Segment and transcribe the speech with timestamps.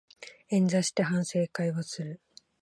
[0.49, 2.19] 円座して反省会をする